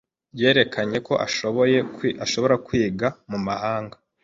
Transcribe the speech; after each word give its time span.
Yerekanye 0.39 0.97
ko 1.07 1.13
ashobora 2.25 2.55
kwiga 2.65 3.07
mu 3.29 3.39
mahanga. 3.47 3.95